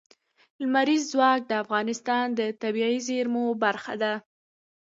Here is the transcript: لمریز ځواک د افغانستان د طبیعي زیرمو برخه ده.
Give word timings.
لمریز 0.61 1.03
ځواک 1.13 1.39
د 1.47 1.51
افغانستان 1.63 2.25
د 2.39 2.41
طبیعي 2.61 2.97
زیرمو 3.07 3.45
برخه 3.63 3.93
ده. 4.01 4.13